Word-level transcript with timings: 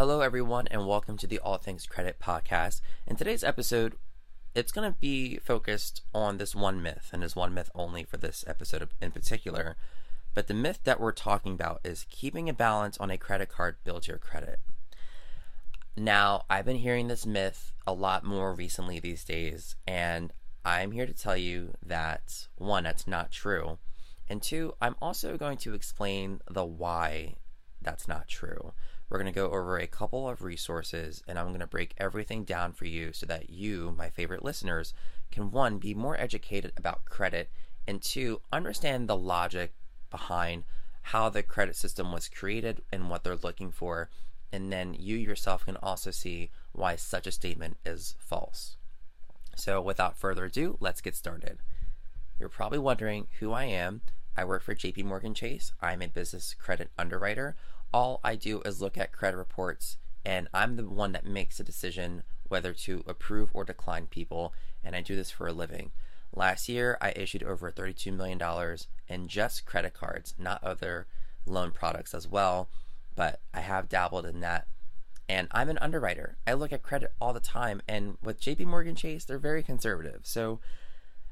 Hello, 0.00 0.22
everyone, 0.22 0.66
and 0.68 0.86
welcome 0.86 1.18
to 1.18 1.26
the 1.26 1.38
All 1.40 1.58
Things 1.58 1.84
Credit 1.84 2.18
podcast. 2.18 2.80
In 3.06 3.16
today's 3.16 3.44
episode, 3.44 3.96
it's 4.54 4.72
going 4.72 4.90
to 4.90 4.98
be 4.98 5.36
focused 5.36 6.00
on 6.14 6.38
this 6.38 6.54
one 6.54 6.82
myth, 6.82 7.10
and 7.12 7.22
this 7.22 7.36
one 7.36 7.52
myth 7.52 7.70
only 7.74 8.04
for 8.04 8.16
this 8.16 8.42
episode 8.46 8.88
in 9.02 9.10
particular. 9.10 9.76
But 10.32 10.46
the 10.46 10.54
myth 10.54 10.80
that 10.84 11.00
we're 11.00 11.12
talking 11.12 11.52
about 11.52 11.82
is 11.84 12.06
keeping 12.08 12.48
a 12.48 12.54
balance 12.54 12.96
on 12.96 13.10
a 13.10 13.18
credit 13.18 13.50
card 13.50 13.76
builds 13.84 14.08
your 14.08 14.16
credit. 14.16 14.60
Now, 15.94 16.46
I've 16.48 16.64
been 16.64 16.76
hearing 16.76 17.08
this 17.08 17.26
myth 17.26 17.70
a 17.86 17.92
lot 17.92 18.24
more 18.24 18.54
recently 18.54 19.00
these 19.00 19.22
days, 19.22 19.76
and 19.86 20.32
I'm 20.64 20.92
here 20.92 21.04
to 21.04 21.12
tell 21.12 21.36
you 21.36 21.74
that 21.84 22.48
one, 22.56 22.84
that's 22.84 23.06
not 23.06 23.30
true, 23.30 23.76
and 24.30 24.40
two, 24.40 24.72
I'm 24.80 24.96
also 25.02 25.36
going 25.36 25.58
to 25.58 25.74
explain 25.74 26.40
the 26.50 26.64
why 26.64 27.34
that's 27.82 28.08
not 28.08 28.28
true. 28.28 28.72
We're 29.10 29.18
going 29.18 29.32
to 29.32 29.38
go 29.38 29.50
over 29.50 29.76
a 29.76 29.88
couple 29.88 30.28
of 30.28 30.42
resources 30.42 31.22
and 31.26 31.36
I'm 31.38 31.48
going 31.48 31.60
to 31.60 31.66
break 31.66 31.94
everything 31.98 32.44
down 32.44 32.72
for 32.72 32.84
you 32.84 33.12
so 33.12 33.26
that 33.26 33.50
you, 33.50 33.92
my 33.98 34.08
favorite 34.08 34.44
listeners, 34.44 34.94
can 35.32 35.50
one, 35.50 35.78
be 35.78 35.94
more 35.94 36.18
educated 36.18 36.72
about 36.76 37.04
credit, 37.04 37.50
and 37.86 38.00
two, 38.00 38.40
understand 38.52 39.08
the 39.08 39.16
logic 39.16 39.72
behind 40.10 40.64
how 41.02 41.28
the 41.28 41.42
credit 41.42 41.74
system 41.74 42.12
was 42.12 42.28
created 42.28 42.82
and 42.92 43.10
what 43.10 43.24
they're 43.24 43.36
looking 43.36 43.72
for. 43.72 44.10
And 44.52 44.72
then 44.72 44.94
you 44.98 45.16
yourself 45.16 45.64
can 45.64 45.76
also 45.76 46.10
see 46.10 46.50
why 46.72 46.96
such 46.96 47.26
a 47.26 47.32
statement 47.32 47.78
is 47.84 48.14
false. 48.18 48.76
So, 49.56 49.80
without 49.80 50.16
further 50.16 50.46
ado, 50.46 50.76
let's 50.80 51.00
get 51.00 51.16
started. 51.16 51.58
You're 52.38 52.48
probably 52.48 52.78
wondering 52.78 53.26
who 53.38 53.52
I 53.52 53.64
am. 53.64 54.00
I 54.36 54.44
work 54.44 54.62
for 54.62 54.74
JP 54.74 55.04
Morgan 55.04 55.34
Chase. 55.34 55.72
I'm 55.80 56.02
a 56.02 56.08
business 56.08 56.54
credit 56.58 56.90
underwriter 56.98 57.56
all 57.92 58.20
I 58.22 58.36
do 58.36 58.60
is 58.62 58.80
look 58.80 58.96
at 58.96 59.12
credit 59.12 59.36
reports 59.36 59.96
and 60.24 60.48
I'm 60.52 60.76
the 60.76 60.88
one 60.88 61.12
that 61.12 61.26
makes 61.26 61.58
a 61.58 61.64
decision 61.64 62.22
whether 62.48 62.72
to 62.72 63.04
approve 63.06 63.50
or 63.54 63.64
decline 63.64 64.06
people, 64.08 64.52
and 64.82 64.96
I 64.96 65.02
do 65.02 65.14
this 65.14 65.30
for 65.30 65.46
a 65.46 65.52
living. 65.52 65.92
Last 66.34 66.68
year, 66.68 66.98
I 67.00 67.12
issued 67.14 67.44
over 67.44 67.70
$32 67.70 68.12
million 68.12 68.40
in 69.08 69.28
just 69.28 69.64
credit 69.64 69.94
cards, 69.94 70.34
not 70.36 70.62
other 70.62 71.06
loan 71.46 71.70
products 71.70 72.12
as 72.12 72.28
well, 72.28 72.68
but 73.14 73.40
I 73.54 73.60
have 73.60 73.88
dabbled 73.88 74.26
in 74.26 74.40
that. 74.40 74.66
And 75.28 75.46
I'm 75.52 75.70
an 75.70 75.78
underwriter. 75.78 76.36
I 76.44 76.54
look 76.54 76.72
at 76.72 76.82
credit 76.82 77.12
all 77.20 77.32
the 77.32 77.40
time, 77.40 77.80
and 77.88 78.18
with 78.20 78.40
JP 78.40 78.66
Morgan 78.66 78.96
Chase, 78.96 79.24
they're 79.24 79.38
very 79.38 79.62
conservative. 79.62 80.22
So, 80.24 80.58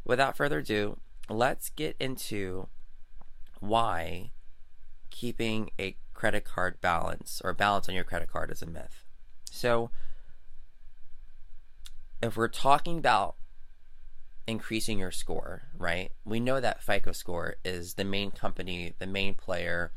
without 0.04 0.36
further 0.36 0.58
ado, 0.58 0.98
let's 1.28 1.68
get 1.68 1.96
into 1.98 2.68
why 3.60 4.32
keeping 5.10 5.70
a 5.78 5.96
credit 6.14 6.44
card 6.44 6.80
balance 6.80 7.40
or 7.44 7.52
balance 7.54 7.88
on 7.88 7.94
your 7.94 8.04
credit 8.04 8.30
card 8.30 8.50
is 8.50 8.62
a 8.62 8.66
myth. 8.66 9.04
So, 9.50 9.90
if 12.20 12.36
we're 12.36 12.48
talking 12.48 12.98
about 12.98 13.36
increasing 14.48 14.98
your 14.98 15.10
score, 15.10 15.62
right? 15.76 16.10
We 16.24 16.40
know 16.40 16.58
that 16.58 16.82
FICO 16.82 17.12
score 17.12 17.56
is 17.64 17.94
the 17.94 18.04
main 18.04 18.30
company, 18.30 18.94
the 18.98 19.06
main 19.06 19.34
player 19.34 19.92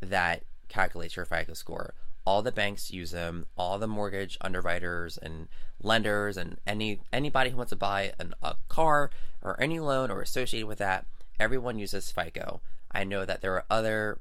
that 0.00 0.42
calculates 0.68 1.14
your 1.14 1.24
FICO 1.24 1.54
score. 1.54 1.94
All 2.26 2.42
the 2.42 2.52
banks 2.52 2.90
use 2.90 3.12
them, 3.12 3.46
all 3.56 3.78
the 3.78 3.86
mortgage 3.86 4.36
underwriters 4.40 5.18
and 5.18 5.48
lenders 5.80 6.36
and 6.36 6.58
any 6.66 7.00
anybody 7.12 7.50
who 7.50 7.56
wants 7.56 7.70
to 7.70 7.76
buy 7.76 8.12
an, 8.18 8.34
a 8.42 8.56
car 8.68 9.10
or 9.40 9.60
any 9.60 9.78
loan 9.78 10.10
or 10.10 10.20
associated 10.20 10.66
with 10.66 10.78
that, 10.78 11.06
everyone 11.38 11.78
uses 11.78 12.10
FICO. 12.10 12.60
I 12.94 13.04
know 13.04 13.24
that 13.24 13.40
there 13.40 13.54
are 13.54 13.64
other 13.70 14.20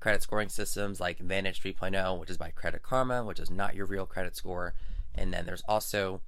credit 0.00 0.22
scoring 0.22 0.48
systems 0.48 1.00
like 1.00 1.18
Vantage 1.18 1.62
3.0, 1.62 2.18
which 2.18 2.30
is 2.30 2.38
by 2.38 2.50
Credit 2.50 2.82
Karma, 2.82 3.24
which 3.24 3.38
is 3.38 3.50
not 3.50 3.74
your 3.74 3.86
real 3.86 4.06
credit 4.06 4.36
score. 4.36 4.74
And 5.14 5.32
then 5.32 5.46
there's 5.46 5.62
also 5.68 6.22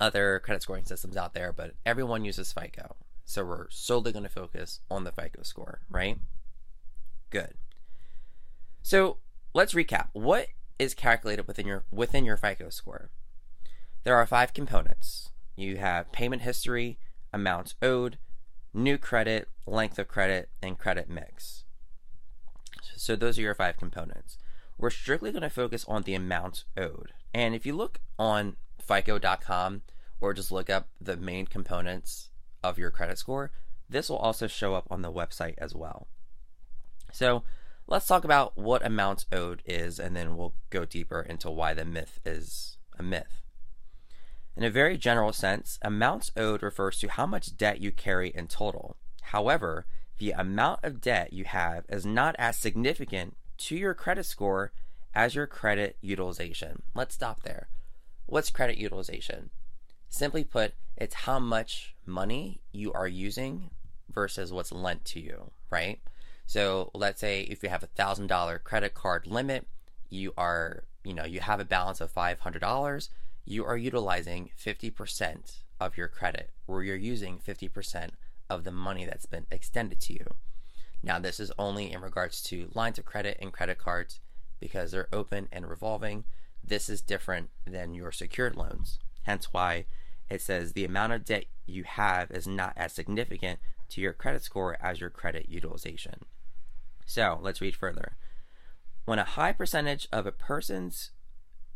other 0.00 0.40
credit 0.40 0.62
scoring 0.62 0.84
systems 0.84 1.16
out 1.16 1.34
there, 1.34 1.52
but 1.52 1.74
everyone 1.84 2.24
uses 2.24 2.52
FICO. 2.52 2.96
So 3.24 3.44
we're 3.44 3.70
solely 3.70 4.12
going 4.12 4.24
to 4.24 4.28
focus 4.28 4.80
on 4.90 5.04
the 5.04 5.12
FICO 5.12 5.42
score, 5.42 5.80
right? 5.88 6.18
Good. 7.30 7.54
So 8.82 9.18
let's 9.54 9.74
recap. 9.74 10.08
What 10.12 10.48
is 10.78 10.94
calculated 10.94 11.46
within 11.46 11.66
your 11.66 11.84
within 11.92 12.24
your 12.24 12.36
FICO 12.36 12.70
score? 12.70 13.10
There 14.02 14.16
are 14.16 14.26
five 14.26 14.52
components. 14.54 15.30
You 15.54 15.76
have 15.76 16.10
payment 16.10 16.42
history, 16.42 16.98
amounts 17.32 17.74
owed, 17.82 18.18
new 18.72 18.98
credit, 18.98 19.48
length 19.66 19.98
of 19.98 20.08
credit, 20.08 20.48
and 20.62 20.78
credit 20.78 21.08
mix. 21.08 21.64
So 22.96 23.16
those 23.16 23.38
are 23.38 23.42
your 23.42 23.54
five 23.54 23.76
components. 23.76 24.38
We're 24.78 24.90
strictly 24.90 25.32
going 25.32 25.42
to 25.42 25.50
focus 25.50 25.84
on 25.88 26.02
the 26.02 26.14
amount 26.14 26.64
owed. 26.76 27.12
And 27.34 27.54
if 27.54 27.66
you 27.66 27.74
look 27.74 28.00
on 28.18 28.56
FICO.com 28.78 29.82
or 30.20 30.34
just 30.34 30.52
look 30.52 30.70
up 30.70 30.88
the 31.00 31.16
main 31.16 31.46
components 31.46 32.30
of 32.62 32.78
your 32.78 32.90
credit 32.90 33.18
score, 33.18 33.52
this 33.88 34.08
will 34.08 34.16
also 34.16 34.46
show 34.46 34.74
up 34.74 34.86
on 34.90 35.02
the 35.02 35.12
website 35.12 35.54
as 35.58 35.74
well. 35.74 36.06
So 37.12 37.42
let's 37.86 38.06
talk 38.06 38.24
about 38.24 38.56
what 38.56 38.84
amounts 38.84 39.26
owed 39.32 39.62
is, 39.66 39.98
and 39.98 40.14
then 40.14 40.36
we'll 40.36 40.54
go 40.70 40.84
deeper 40.84 41.20
into 41.20 41.50
why 41.50 41.74
the 41.74 41.84
myth 41.84 42.20
is 42.24 42.76
a 42.98 43.02
myth. 43.02 43.42
In 44.56 44.64
a 44.64 44.70
very 44.70 44.98
general 44.98 45.32
sense, 45.32 45.78
amounts 45.82 46.32
owed 46.36 46.62
refers 46.62 46.98
to 46.98 47.08
how 47.08 47.26
much 47.26 47.56
debt 47.56 47.80
you 47.80 47.92
carry 47.92 48.30
in 48.30 48.48
total. 48.48 48.96
However, 49.22 49.86
the 50.18 50.32
amount 50.32 50.80
of 50.82 51.00
debt 51.00 51.32
you 51.32 51.44
have 51.44 51.84
is 51.88 52.04
not 52.04 52.36
as 52.38 52.56
significant 52.56 53.36
to 53.58 53.76
your 53.76 53.94
credit 53.94 54.26
score 54.26 54.72
as 55.14 55.34
your 55.34 55.46
credit 55.46 55.96
utilization. 56.00 56.82
Let's 56.94 57.14
stop 57.14 57.42
there. 57.42 57.68
What's 58.26 58.50
credit 58.50 58.76
utilization? 58.76 59.50
Simply 60.08 60.44
put, 60.44 60.74
it's 60.96 61.14
how 61.14 61.38
much 61.38 61.94
money 62.04 62.60
you 62.72 62.92
are 62.92 63.08
using 63.08 63.70
versus 64.12 64.52
what's 64.52 64.72
lent 64.72 65.04
to 65.06 65.20
you, 65.20 65.52
right? 65.70 66.00
So 66.46 66.90
let's 66.94 67.20
say 67.20 67.42
if 67.42 67.62
you 67.62 67.68
have 67.68 67.82
a 67.82 67.88
thousand 67.88 68.26
dollar 68.26 68.58
credit 68.58 68.92
card 68.94 69.26
limit, 69.26 69.66
you 70.08 70.34
are, 70.36 70.84
you 71.04 71.14
know, 71.14 71.24
you 71.24 71.40
have 71.40 71.60
a 71.60 71.64
balance 71.64 72.00
of 72.00 72.10
five 72.10 72.40
hundred 72.40 72.58
dollars, 72.58 73.08
you 73.50 73.64
are 73.64 73.76
utilizing 73.76 74.50
fifty 74.54 74.90
percent 74.90 75.64
of 75.80 75.96
your 75.96 76.06
credit, 76.06 76.50
or 76.68 76.84
you're 76.84 76.94
using 76.94 77.38
fifty 77.38 77.68
percent 77.68 78.12
of 78.48 78.62
the 78.62 78.70
money 78.70 79.04
that's 79.04 79.26
been 79.26 79.46
extended 79.50 80.00
to 80.00 80.12
you. 80.12 80.24
Now, 81.02 81.18
this 81.18 81.40
is 81.40 81.50
only 81.58 81.92
in 81.92 82.00
regards 82.00 82.42
to 82.42 82.70
lines 82.74 82.98
of 82.98 83.04
credit 83.04 83.38
and 83.40 83.52
credit 83.52 83.78
cards 83.78 84.20
because 84.60 84.92
they're 84.92 85.08
open 85.12 85.48
and 85.50 85.68
revolving. 85.68 86.24
This 86.62 86.88
is 86.88 87.02
different 87.02 87.50
than 87.66 87.94
your 87.94 88.12
secured 88.12 88.54
loans. 88.54 89.00
Hence, 89.22 89.52
why 89.52 89.86
it 90.28 90.40
says 90.40 90.72
the 90.72 90.84
amount 90.84 91.14
of 91.14 91.24
debt 91.24 91.46
you 91.66 91.82
have 91.82 92.30
is 92.30 92.46
not 92.46 92.74
as 92.76 92.92
significant 92.92 93.58
to 93.88 94.00
your 94.00 94.12
credit 94.12 94.44
score 94.44 94.76
as 94.80 95.00
your 95.00 95.10
credit 95.10 95.46
utilization. 95.48 96.20
So, 97.04 97.40
let's 97.42 97.60
read 97.60 97.74
further. 97.74 98.16
When 99.06 99.18
a 99.18 99.24
high 99.24 99.52
percentage 99.52 100.06
of 100.12 100.24
a 100.24 100.32
person's 100.32 101.10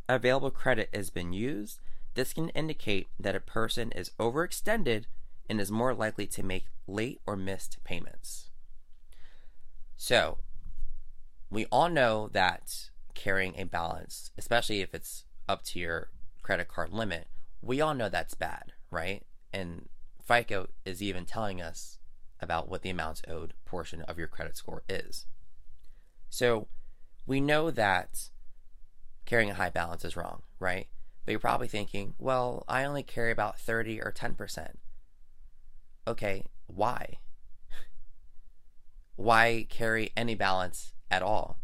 available 0.09 0.51
credit 0.51 0.91
has 0.93 1.11
been 1.11 1.33
used, 1.33 1.81
this 2.15 2.33
can 2.33 2.51
indicate 2.51 3.09
that 3.19 3.35
a 3.35 3.41
person 3.41 3.93
is 3.93 4.13
overextended 4.21 5.05
and 5.49 5.61
is 5.61 5.71
more 5.71 5.95
likely 5.95 6.27
to 6.27 6.43
make 6.43 6.67
late 6.87 7.21
or 7.27 7.37
missed 7.37 7.79
payments. 7.85 8.51
So, 9.97 10.39
we 11.51 11.67
all 11.67 11.89
know 11.89 12.29
that 12.33 12.91
carrying 13.15 13.59
a 13.59 13.65
balance, 13.65 14.31
especially 14.37 14.81
if 14.81 14.95
it's 14.95 15.25
up 15.49 15.63
to 15.65 15.79
your 15.79 16.11
credit 16.43 16.69
card 16.69 16.93
limit, 16.93 17.29
we 17.63 17.81
all 17.81 17.95
know 17.95 18.09
that's 18.09 18.35
bad, 18.35 18.73
right? 18.91 19.25
And 19.53 19.89
FICO 20.23 20.69
is 20.85 21.03
even 21.03 21.25
telling 21.25 21.61
us 21.61 21.99
about 22.41 22.69
what 22.69 22.83
the 22.83 22.91
amounts 22.91 23.23
owed 23.29 23.55
portion 23.65 24.03
of 24.03 24.19
your 24.19 24.29
credit 24.29 24.57
score 24.57 24.83
is. 24.89 25.27
So, 26.29 26.69
we 27.27 27.41
know 27.41 27.71
that 27.71 28.29
carrying 29.25 29.51
a 29.51 29.55
high 29.55 29.71
balance 29.71 30.05
is 30.05 30.17
wrong, 30.17 30.43
right? 30.59 30.89
But 31.25 31.33
you're 31.33 31.41
probably 31.41 31.69
thinking, 31.69 32.15
well, 32.19 32.65
I 32.69 32.85
only 32.85 33.03
carry 33.03 33.31
about 33.31 33.59
30 33.59 34.01
or 34.01 34.13
10% 34.13 34.75
okay, 36.07 36.45
why? 36.67 37.19
why 39.17 39.67
carry 39.69 40.11
any 40.17 40.35
balance 40.35 40.93
at 41.11 41.23
all 41.23 41.59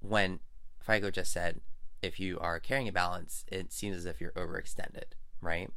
when 0.00 0.40
FICO 0.80 1.10
just 1.10 1.32
said 1.32 1.60
if 2.02 2.20
you 2.20 2.38
are 2.38 2.60
carrying 2.60 2.88
a 2.88 2.92
balance, 2.92 3.44
it 3.50 3.72
seems 3.72 3.96
as 3.96 4.06
if 4.06 4.20
you're 4.20 4.32
overextended, 4.32 5.14
right? 5.40 5.70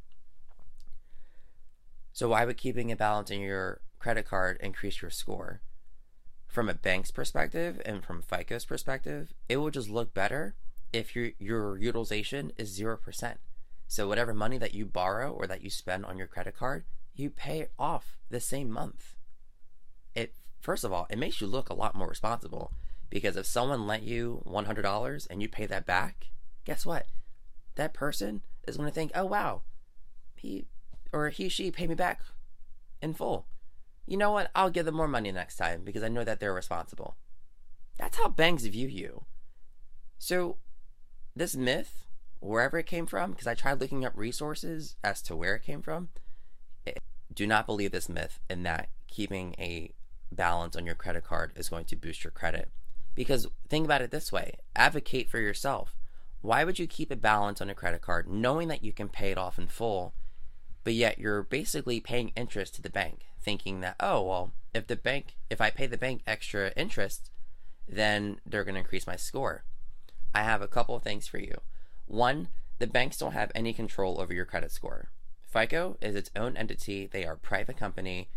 So, 2.12 2.28
why 2.28 2.44
would 2.44 2.58
keeping 2.58 2.92
a 2.92 2.96
balance 2.96 3.30
in 3.30 3.40
your 3.40 3.80
credit 3.98 4.26
card 4.26 4.58
increase 4.60 5.00
your 5.00 5.10
score? 5.10 5.62
From 6.46 6.68
a 6.68 6.74
bank's 6.74 7.10
perspective 7.10 7.80
and 7.86 8.04
from 8.04 8.22
FICO's 8.22 8.64
perspective, 8.64 9.32
it 9.48 9.58
will 9.58 9.70
just 9.70 9.88
look 9.88 10.12
better 10.12 10.54
if 10.92 11.14
your, 11.14 11.30
your 11.38 11.78
utilization 11.78 12.52
is 12.56 12.78
0%. 12.78 13.36
So, 13.86 14.06
whatever 14.06 14.34
money 14.34 14.58
that 14.58 14.74
you 14.74 14.84
borrow 14.84 15.32
or 15.32 15.46
that 15.46 15.62
you 15.62 15.70
spend 15.70 16.04
on 16.04 16.18
your 16.18 16.26
credit 16.26 16.56
card, 16.56 16.84
you 17.14 17.30
pay 17.30 17.68
off 17.78 18.18
the 18.28 18.40
same 18.40 18.70
month. 18.70 19.14
It 20.14 20.34
first 20.60 20.84
of 20.84 20.92
all, 20.92 21.06
it 21.08 21.18
makes 21.18 21.40
you 21.40 21.46
look 21.46 21.70
a 21.70 21.74
lot 21.74 21.94
more 21.94 22.08
responsible 22.08 22.72
because 23.10 23.36
if 23.36 23.46
someone 23.46 23.86
lent 23.86 24.02
you 24.02 24.42
$100 24.46 25.26
and 25.30 25.42
you 25.42 25.48
pay 25.48 25.66
that 25.66 25.86
back, 25.86 26.26
guess 26.64 26.84
what? 26.84 27.06
That 27.76 27.94
person 27.94 28.42
is 28.66 28.76
going 28.76 28.88
to 28.88 28.94
think, 28.94 29.12
oh, 29.14 29.24
wow, 29.24 29.62
he 30.36 30.66
or 31.12 31.30
he, 31.30 31.48
she 31.48 31.70
paid 31.70 31.88
me 31.88 31.94
back 31.94 32.20
in 33.00 33.14
full. 33.14 33.46
You 34.06 34.16
know 34.16 34.30
what? 34.30 34.50
I'll 34.54 34.70
give 34.70 34.84
them 34.84 34.94
more 34.94 35.08
money 35.08 35.32
next 35.32 35.56
time 35.56 35.82
because 35.84 36.02
I 36.02 36.08
know 36.08 36.24
that 36.24 36.40
they're 36.40 36.52
responsible. 36.52 37.16
That's 37.98 38.18
how 38.18 38.28
banks 38.28 38.64
view 38.64 38.88
you. 38.88 39.24
So, 40.18 40.56
this 41.34 41.56
myth, 41.56 42.04
wherever 42.40 42.78
it 42.78 42.86
came 42.86 43.06
from, 43.06 43.32
because 43.32 43.46
I 43.46 43.54
tried 43.54 43.80
looking 43.80 44.04
up 44.04 44.12
resources 44.16 44.96
as 45.02 45.22
to 45.22 45.36
where 45.36 45.54
it 45.54 45.64
came 45.64 45.82
from, 45.82 46.08
it, 46.86 46.98
do 47.32 47.46
not 47.46 47.66
believe 47.66 47.92
this 47.92 48.08
myth 48.08 48.40
in 48.48 48.62
that 48.64 48.88
keeping 49.08 49.54
a 49.58 49.92
balance 50.32 50.76
on 50.76 50.86
your 50.86 50.94
credit 50.94 51.24
card 51.24 51.52
is 51.56 51.68
going 51.68 51.84
to 51.86 51.96
boost 51.96 52.24
your 52.24 52.30
credit. 52.30 52.70
Because 53.14 53.48
think 53.68 53.84
about 53.84 54.02
it 54.02 54.10
this 54.10 54.30
way 54.30 54.54
advocate 54.76 55.28
for 55.28 55.40
yourself. 55.40 55.96
Why 56.40 56.62
would 56.62 56.78
you 56.78 56.86
keep 56.86 57.10
a 57.10 57.16
balance 57.16 57.60
on 57.60 57.68
a 57.68 57.74
credit 57.74 58.00
card 58.00 58.28
knowing 58.28 58.68
that 58.68 58.84
you 58.84 58.92
can 58.92 59.08
pay 59.08 59.32
it 59.32 59.38
off 59.38 59.58
in 59.58 59.66
full, 59.66 60.14
but 60.84 60.94
yet 60.94 61.18
you're 61.18 61.42
basically 61.42 62.00
paying 62.00 62.32
interest 62.36 62.74
to 62.76 62.82
the 62.82 62.90
bank, 62.90 63.26
thinking 63.40 63.80
that, 63.80 63.96
oh, 63.98 64.22
well, 64.22 64.52
if 64.72 64.86
the 64.86 64.96
bank, 64.96 65.36
if 65.50 65.60
I 65.60 65.70
pay 65.70 65.86
the 65.86 65.98
bank 65.98 66.22
extra 66.26 66.72
interest, 66.76 67.30
then 67.88 68.40
they're 68.46 68.64
going 68.64 68.74
to 68.74 68.80
increase 68.80 69.06
my 69.06 69.16
score. 69.16 69.64
I 70.34 70.42
have 70.42 70.62
a 70.62 70.68
couple 70.68 70.94
of 70.94 71.02
things 71.02 71.26
for 71.26 71.38
you. 71.38 71.60
One, 72.06 72.48
the 72.78 72.86
banks 72.86 73.18
don't 73.18 73.32
have 73.32 73.52
any 73.54 73.72
control 73.72 74.20
over 74.20 74.32
your 74.32 74.44
credit 74.44 74.70
score. 74.70 75.10
FICO 75.42 75.96
is 76.00 76.14
its 76.14 76.30
own 76.36 76.56
entity, 76.56 77.06
they 77.06 77.24
are 77.24 77.34
a 77.34 77.38
private 77.38 77.76
company. 77.76 78.28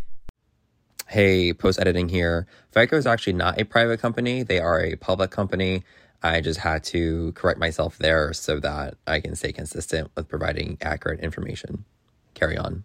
Hey, 1.08 1.54
post 1.54 1.80
editing 1.80 2.10
here. 2.10 2.48
FICO 2.72 2.96
is 2.96 3.06
actually 3.06 3.34
not 3.34 3.60
a 3.60 3.66
private 3.66 4.00
company, 4.00 4.44
they 4.44 4.60
are 4.60 4.82
a 4.82 4.96
public 4.96 5.30
company. 5.30 5.84
I 6.24 6.40
just 6.40 6.60
had 6.60 6.84
to 6.86 7.34
correct 7.34 7.60
myself 7.60 7.98
there 7.98 8.32
so 8.34 8.60
that 8.60 8.96
I 9.08 9.20
can 9.20 9.36
stay 9.36 9.52
consistent 9.52 10.12
with 10.16 10.30
providing 10.30 10.78
accurate 10.82 11.20
information. 11.20 11.86
Carry 12.34 12.58
on. 12.58 12.84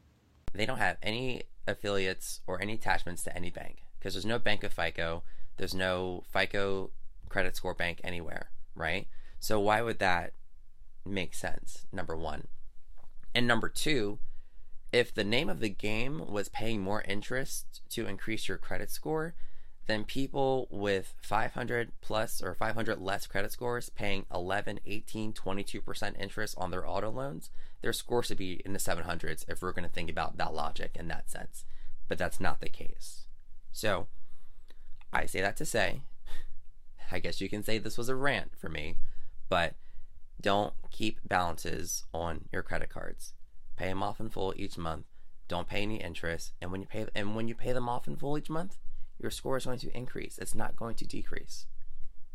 They 0.55 0.67
don't 0.67 0.79
have 0.79 0.97
any 1.03 1.43
affiliates 1.67 2.41
or 2.47 2.61
any 2.62 2.75
attachments 2.75 3.23
to 3.25 3.37
any 3.37 3.50
bank 3.50 3.82
because 3.99 4.14
there's 4.14 4.26
no 4.26 4.38
bank 4.38 4.64
of 4.64 4.73
FICO. 4.73 5.23
There's 5.58 5.75
no 5.75 6.25
FICO 6.32 6.91
credit 7.29 7.56
score 7.56 7.75
bank 7.75 8.00
anywhere, 8.03 8.50
right? 8.76 9.08
So 9.40 9.58
why 9.58 9.82
would 9.82 9.99
that 9.99 10.32
make 11.05 11.34
sense? 11.34 11.87
Number 11.93 12.17
one. 12.17 12.46
And 13.34 13.46
number 13.46 13.69
two, 13.69 14.19
if 14.93 15.12
the 15.12 15.25
name 15.25 15.49
of 15.49 15.61
the 15.61 15.69
game 15.69 16.25
was 16.26 16.49
paying 16.49 16.81
more 16.81 17.02
interest 17.02 17.82
to 17.90 18.06
increase 18.06 18.49
your 18.49 18.56
credit 18.56 18.90
score, 18.90 19.34
then 19.87 20.05
people 20.05 20.67
with 20.70 21.14
500 21.23 21.93
plus 22.00 22.43
or 22.43 22.55
500 22.55 23.00
less 23.00 23.26
credit 23.26 23.52
scores 23.52 23.88
paying 23.88 24.26
11, 24.32 24.81
18, 24.84 25.32
22% 25.32 26.20
interest 26.20 26.55
on 26.58 26.70
their 26.70 26.88
auto 26.88 27.11
loans, 27.11 27.50
their 27.82 27.93
score 27.93 28.22
should 28.22 28.38
be 28.38 28.61
in 28.64 28.72
the 28.72 28.79
700s 28.79 29.44
if 29.49 29.62
we're 29.62 29.72
going 29.72 29.87
to 29.87 29.93
think 29.93 30.11
about 30.11 30.38
that 30.38 30.55
logic 30.55 30.96
in 30.99 31.08
that 31.08 31.31
sense. 31.31 31.64
But 32.08 32.19
that's 32.19 32.40
not 32.40 32.61
the 32.61 32.69
case. 32.69 33.26
So, 33.70 34.06
I 35.12 35.26
say 35.26 35.40
that 35.40 35.56
to 35.58 35.64
say, 35.64 36.02
I 37.11 37.19
guess 37.19 37.41
you 37.41 37.49
can 37.49 37.62
say 37.62 37.79
this 37.79 37.99
was 37.99 38.08
a 38.08 38.17
rant 38.17 38.53
for 38.58 38.69
me, 38.69 38.97
but 39.49 39.75
don't 40.41 40.75
keep 40.91 41.20
balances 41.26 42.05
on 42.12 42.47
your 42.53 42.62
credit 42.62 42.91
cards. 42.91 43.32
Pay 43.76 43.87
them 43.87 44.03
off 44.03 44.20
in 44.20 44.31
full 44.31 44.55
each 44.56 44.79
month. 44.79 45.06
Don't 45.49 45.69
pay 45.69 45.82
any 45.82 45.97
interest, 45.97 46.53
and 46.61 46.73
when 46.73 46.81
you 46.81 46.87
pay 46.87 47.06
and 47.14 47.37
when 47.37 47.47
you 47.47 47.55
pay 47.55 47.73
them 47.73 47.88
off 47.88 48.08
in 48.08 48.17
full 48.17 48.37
each 48.37 48.50
month, 48.50 48.79
your 49.20 49.31
score 49.31 49.56
is 49.56 49.67
going 49.67 49.79
to 49.79 49.97
increase. 49.97 50.38
It's 50.38 50.55
not 50.55 50.76
going 50.76 50.97
to 50.97 51.06
decrease. 51.06 51.67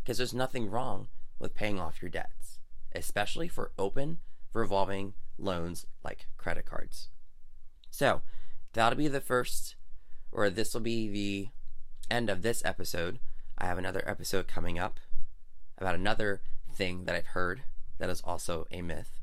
Because 0.02 0.18
there's 0.18 0.34
nothing 0.34 0.70
wrong 0.70 1.08
with 1.38 1.56
paying 1.56 1.80
off 1.80 2.02
your 2.02 2.10
debts, 2.10 2.60
especially 2.94 3.48
for 3.48 3.72
open 3.78 4.20
revolving 4.54 5.14
loans 5.38 5.86
like 6.04 6.28
credit 6.38 6.66
cards. 6.66 7.10
So, 7.90 8.22
that'll 8.74 8.98
be 8.98 9.08
the 9.08 9.22
first, 9.22 9.76
or 10.32 10.50
this 10.50 10.74
will 10.74 10.82
be 10.82 11.10
the 11.10 11.50
end 12.14 12.30
of 12.30 12.42
this 12.42 12.64
episode. 12.66 13.20
I 13.62 13.68
have 13.68 13.78
another 13.78 14.04
episode 14.08 14.48
coming 14.48 14.80
up 14.80 15.00
about 15.78 15.94
another 15.94 16.42
thing 16.74 17.06
that 17.06 17.16
I've 17.16 17.28
heard 17.28 17.62
that 18.00 18.10
is 18.10 18.19
also 18.22 18.66
a 18.72 18.81
myth, 18.81 19.19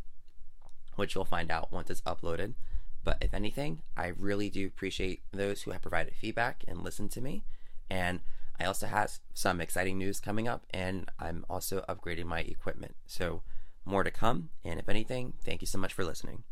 which 0.95 1.17
you'll 1.17 1.25
find 1.25 1.51
out 1.51 1.73
once 1.73 1.91
it's 1.91 2.03
uploaded. 2.03 2.55
But 3.03 3.19
if 3.21 3.35
anything, 3.35 3.83
I 3.97 4.13
really 4.17 4.49
do 4.49 4.65
appreciate 4.69 5.23
those 5.33 5.63
who 5.63 5.73
have 5.73 5.83
provided 5.83 6.15
feedback 6.15 6.65
and 6.69 6.85
listened 6.85 7.11
to 7.13 7.21
me. 7.21 7.43
And 7.91 8.21
I 8.61 8.65
also 8.65 8.87
have 8.87 9.19
some 9.35 9.61
exciting 9.61 9.99
news 9.99 10.21
coming 10.21 10.47
up, 10.47 10.65
and 10.71 11.11
I'm 11.19 11.45
also 11.51 11.85
upgrading 11.89 12.27
my 12.27 12.41
equipment. 12.41 12.95
So, 13.07 13.43
more 13.85 14.05
to 14.05 14.11
come. 14.13 14.51
And 14.65 14.79
if 14.79 14.89
anything, 14.89 15.33
thank 15.43 15.63
you 15.63 15.67
so 15.67 15.79
much 15.79 15.93
for 15.93 16.05
listening. 16.05 16.45